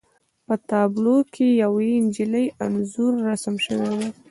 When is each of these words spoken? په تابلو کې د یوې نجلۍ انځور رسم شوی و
په 0.45 0.53
تابلو 0.69 1.17
کې 1.33 1.47
د 1.51 1.57
یوې 1.63 1.91
نجلۍ 2.05 2.45
انځور 2.65 3.13
رسم 3.27 3.55
شوی 3.65 3.89
و 3.97 3.99